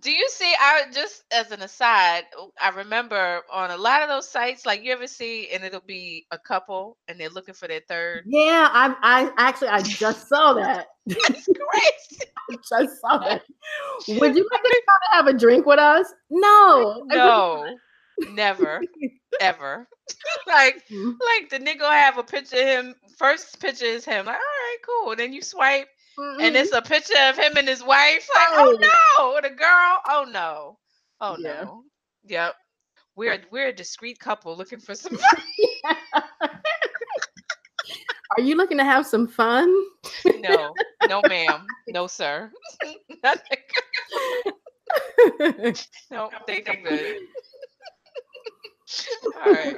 [0.00, 0.52] Do you see?
[0.58, 2.24] I just as an aside,
[2.60, 6.26] I remember on a lot of those sites, like you ever see, and it'll be
[6.30, 8.24] a couple, and they're looking for their third.
[8.26, 10.86] Yeah, I, I actually, I just saw that.
[11.06, 12.30] That's crazy.
[12.50, 13.42] I just saw that.
[14.08, 14.82] Would you like to
[15.12, 16.12] have a drink with us?
[16.30, 17.76] No, no,
[18.32, 18.80] never,
[19.40, 19.86] ever.
[20.46, 21.10] like, mm-hmm.
[21.10, 22.94] like the nigga have a picture of him.
[23.18, 24.24] First picture is him.
[24.24, 25.10] Like, all right, cool.
[25.10, 28.28] And then you swipe and it's a picture of him and his wife.
[28.34, 28.78] Like, oh,
[29.18, 29.98] oh no, the girl.
[30.08, 30.78] Oh no.
[31.20, 31.62] Oh yeah.
[31.64, 31.84] no.
[32.26, 32.54] Yep.
[33.16, 35.18] We're we're a discreet couple looking for some.
[38.38, 39.74] Are you looking to have some fun?
[40.38, 40.72] no,
[41.08, 42.50] no, ma'am, no, sir.
[46.10, 47.16] no, they think I'm good.
[49.44, 49.76] All right.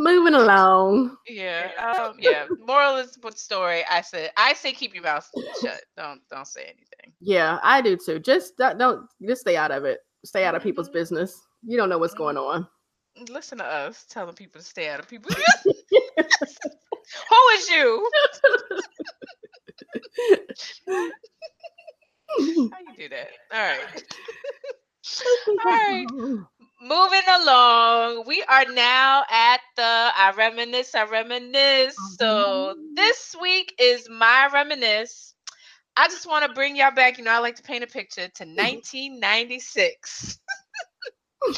[0.00, 1.16] Moving along.
[1.26, 1.70] Yeah.
[1.76, 2.46] Um, yeah.
[2.60, 3.82] Moral of the story.
[3.90, 4.30] I said.
[4.36, 5.28] I say keep your mouth
[5.60, 5.82] shut.
[5.96, 7.12] Don't don't say anything.
[7.20, 8.20] Yeah, I do too.
[8.20, 9.08] Just don't.
[9.26, 9.98] Just stay out of it.
[10.24, 10.98] Stay out of people's mm-hmm.
[10.98, 11.36] business.
[11.64, 12.64] You don't know what's going mm-hmm.
[12.64, 13.28] on.
[13.28, 15.34] Listen to us telling people to stay out of people's
[15.64, 16.58] business.
[17.28, 18.10] Who is you?
[20.88, 21.10] How
[22.38, 23.30] you do that?
[23.52, 24.04] All right.
[25.48, 26.06] All right.
[26.80, 31.96] Moving along, we are now at the I reminisce, I reminisce.
[32.16, 32.94] So mm-hmm.
[32.94, 35.34] this week is my reminisce.
[35.96, 37.18] I just want to bring y'all back.
[37.18, 38.56] You know, I like to paint a picture to mm-hmm.
[38.56, 40.38] 1996.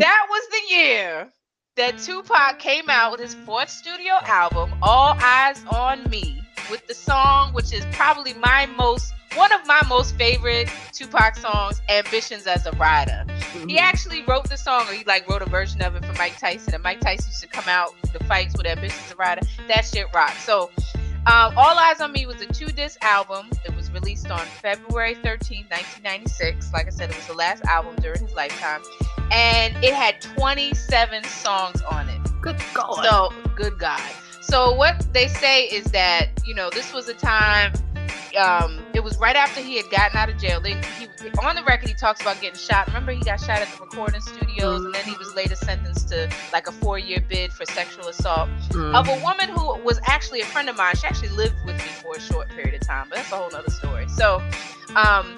[0.00, 1.28] that was the year
[1.76, 2.58] that Tupac mm-hmm.
[2.58, 3.90] came out with his fourth mm-hmm.
[3.90, 6.40] studio album, All Eyez on Me,
[6.70, 11.82] with the song, which is probably my most one of my most favorite Tupac songs,
[11.88, 13.26] Ambitionz Az A Ridah.
[13.26, 13.68] Mm-hmm.
[13.68, 16.38] He actually wrote the song, or he like wrote a version of it for Mike
[16.38, 19.68] Tyson, and Mike Tyson used to come out the fights with Ambitionz Az A Ridah.
[19.68, 20.42] That shit rocks.
[20.42, 20.70] So
[21.26, 23.50] um, All Eyez on Me was a two disc album.
[23.64, 26.72] It was released on February 13, 1996.
[26.72, 28.80] Like I said, it was the last album during his lifetime.
[29.32, 32.20] And it had 27 songs on it.
[32.40, 33.04] Good God.
[33.04, 34.00] So, good God.
[34.40, 37.72] So, what they say is that, you know, this was a time
[38.36, 40.60] um, it was right after he had gotten out of jail.
[40.60, 41.08] They, he,
[41.42, 42.86] on the record, he talks about getting shot.
[42.86, 46.30] Remember, he got shot at the recording studios, and then he was later sentenced to
[46.52, 48.94] like a four-year bid for sexual assault mm.
[48.94, 50.94] of a woman who was actually a friend of mine.
[50.96, 53.54] She actually lived with me for a short period of time, but that's a whole
[53.54, 54.08] other story.
[54.08, 54.42] So,
[54.94, 55.36] um,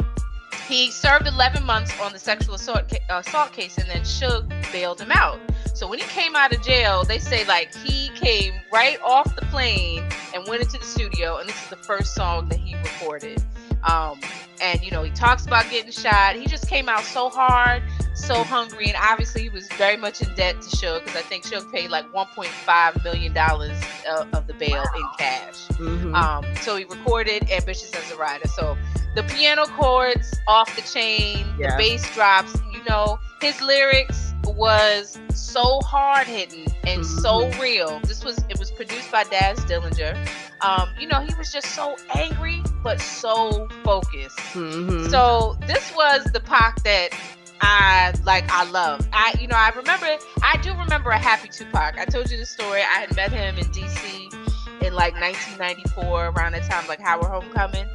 [0.68, 5.10] he served 11 months on the sexual assault, assault case, and then Suge bailed him
[5.12, 5.40] out.
[5.74, 9.46] So when he came out of jail, they say like he came right off the
[9.46, 10.04] plane
[10.34, 13.42] and went into the studio, and this is the first song that he recorded.
[13.88, 14.20] Um,
[14.60, 16.36] and you know, he talks about getting shot.
[16.36, 17.82] He just came out so hard,
[18.14, 21.44] so hungry, and obviously he was very much in debt to Suge because I think
[21.44, 24.92] Suge paid like 1.5 million dollars uh, of the bail wow.
[24.96, 25.68] in cash.
[25.68, 26.14] Mm-hmm.
[26.14, 28.76] Um, so he recorded "Ambitionz Az A Ridah." So
[29.14, 31.70] the piano chords off the chain, yeah.
[31.70, 32.54] the bass drops.
[32.88, 37.18] Know, his lyrics was so hard hitting and mm-hmm.
[37.20, 38.00] so real.
[38.00, 40.16] This was it was produced by Daz Dillinger.
[40.60, 44.38] Um, you know, he was just so angry but so focused.
[44.54, 45.08] Mm-hmm.
[45.08, 47.10] So this was the Pac that
[47.60, 49.06] I like I love.
[49.12, 50.06] I you know, I remember
[50.42, 51.98] I do remember a happy Tupac.
[51.98, 52.80] I told you the story.
[52.80, 54.37] I had met him in DC
[54.88, 57.86] in like 1994 around the time like Howard Homecoming.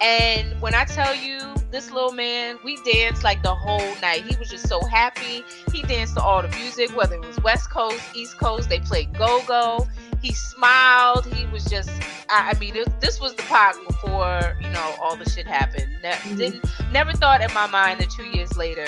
[0.00, 1.38] And when I tell you
[1.70, 4.24] this little man, we danced like the whole night.
[4.24, 5.44] He was just so happy.
[5.72, 8.68] He danced to all the music, whether it was West Coast, East Coast.
[8.70, 9.86] They played go go.
[10.22, 11.26] He smiled.
[11.26, 11.90] He was just,
[12.28, 15.90] I, I mean, it, this was the Pac before, you know, all the shit happened.
[16.02, 16.36] Ne- mm-hmm.
[16.36, 18.86] Didn't, never thought in my mind that two years later,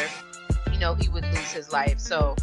[0.73, 2.01] you know, he would lose his life.
[2.01, 2.35] So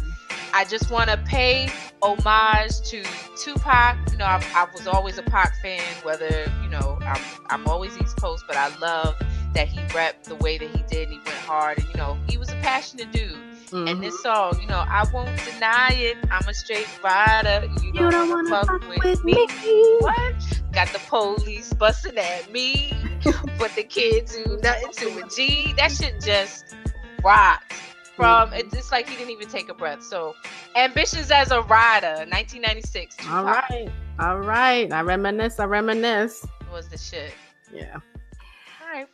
[0.54, 1.70] I just want to pay
[2.02, 3.02] homage to
[3.42, 3.96] Tupac.
[4.10, 7.96] You know, I, I was always a Pac fan, whether, you know, I'm, I'm always
[7.98, 9.16] East Coast, but I love
[9.54, 11.78] that he rapped the way that he did and he went hard.
[11.78, 13.32] And, you know, he was a passionate dude.
[13.32, 13.88] Mm-hmm.
[13.88, 14.54] And this mm-hmm.
[14.54, 16.16] song, you know, I won't deny it.
[16.30, 17.68] I'm a straight rider.
[17.82, 19.46] You, you don't, want to fuck, fuck with, with me.
[19.62, 19.96] me.
[20.00, 20.62] What?
[20.72, 22.92] Got the police busting at me,
[23.58, 25.74] but the kids do nothing to a G.
[25.76, 26.76] That shit just
[27.22, 27.76] rocks
[28.18, 30.02] from it's just like he didn't even take a breath.
[30.02, 30.34] So,
[30.76, 33.14] Ambitionz Az A Ridah, 1996.
[33.14, 33.32] Tupac.
[33.32, 34.92] All right, all right.
[34.92, 35.60] I reminisce.
[35.60, 36.44] I reminisce.
[36.72, 37.32] was the shit.
[37.72, 37.94] Yeah.
[37.94, 39.06] All right.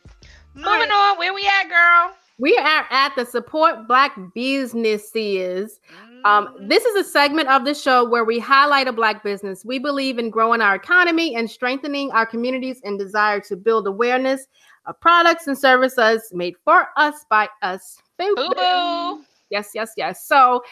[0.55, 1.11] Moving all right.
[1.11, 1.17] on.
[1.19, 2.15] Where we at, girl?
[2.39, 5.79] We are at the support black businesses.
[6.25, 6.67] Um, mm-hmm.
[6.67, 9.63] this is a segment of the show where we highlight a black business.
[9.63, 14.47] We believe in growing our economy and strengthening our communities and desire to build awareness
[14.85, 19.23] of products and services made for us by us Boo boo.
[19.49, 20.25] Yes, yes, yes.
[20.25, 20.63] So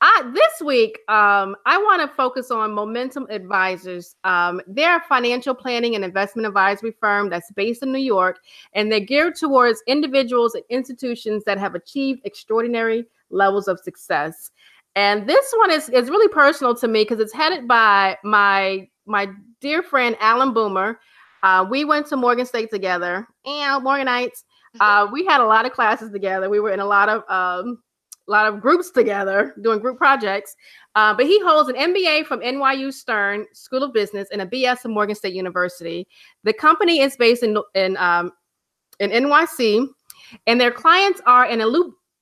[0.00, 4.16] I, this week, um, I want to focus on Momentum Advisors.
[4.24, 8.40] Um, they're a financial planning and investment advisory firm that's based in New York,
[8.74, 14.50] and they're geared towards individuals and institutions that have achieved extraordinary levels of success.
[14.94, 19.28] And this one is, is really personal to me because it's headed by my my
[19.60, 20.98] dear friend Alan Boomer.
[21.42, 24.44] Uh, we went to Morgan State together, and Morganites
[24.80, 26.48] uh, we had a lot of classes together.
[26.48, 27.82] We were in a lot of um,
[28.28, 30.56] a lot of groups together doing group projects.
[30.94, 34.78] Uh, but he holds an MBA from NYU Stern School of Business and a BS
[34.78, 36.06] from Morgan State University.
[36.44, 38.32] The company is based in in um,
[39.00, 39.86] in NYC,
[40.46, 41.60] and their clients are an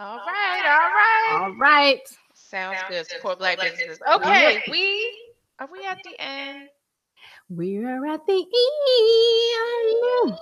[0.00, 2.00] All right, all right, all right.
[2.34, 3.06] Sounds good.
[3.06, 4.00] Support black businesses.
[4.14, 5.08] Okay, we
[5.58, 6.68] are we at the end?
[7.48, 8.44] We're at the
[10.26, 10.38] end.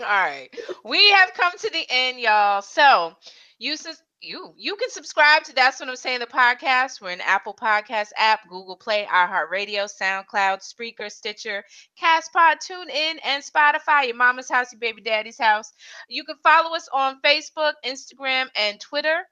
[0.00, 0.48] All right.
[0.84, 2.62] We have come to the end, y'all.
[2.62, 3.14] So
[3.58, 3.76] you
[4.22, 7.00] you you can subscribe to That's What I'm Saying the podcast.
[7.00, 11.64] We're in Apple Podcast app, Google Play, iHeartRadio, SoundCloud, Spreaker, Stitcher,
[12.02, 14.06] Castpod, TuneIn, and Spotify.
[14.06, 15.72] Your mama's house, your baby daddy's house.
[16.08, 19.24] You can follow us on Facebook, Instagram, and Twitter.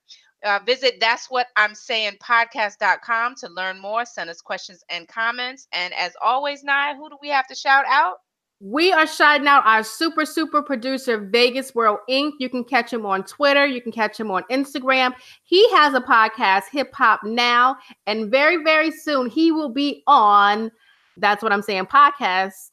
[0.45, 4.05] Uh, visit that's what I'm saying podcast.com to learn more.
[4.05, 5.69] Send us questions and comments.
[5.73, 8.17] And as always, Nia, who do we have to shout out?
[8.65, 12.33] We are shouting out our super, super producer, Vegas World Inc.
[12.39, 13.67] You can catch him on Twitter.
[13.67, 15.15] You can catch him on Instagram.
[15.43, 17.77] He has a podcast, Hip Hop Now.
[18.07, 20.71] And very, very soon, he will be on
[21.17, 22.72] That's What I'm Saying podcast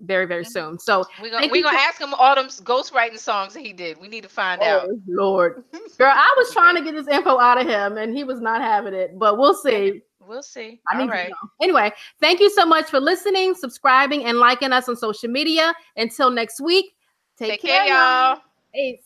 [0.00, 0.50] very very mm-hmm.
[0.50, 0.78] soon.
[0.78, 3.98] So we're gonna we gonna ask him all them ghostwriting songs that he did.
[4.00, 4.88] We need to find oh, out.
[5.06, 5.64] Lord,
[5.98, 8.60] girl, I was trying to get this info out of him, and he was not
[8.60, 9.18] having it.
[9.18, 10.02] But we'll see.
[10.26, 10.80] We'll see.
[10.90, 11.32] I all right.
[11.60, 15.74] Anyway, thank you so much for listening, subscribing, and liking us on social media.
[15.96, 16.94] Until next week,
[17.38, 18.38] take, take care, care, y'all.
[18.74, 19.03] Peace.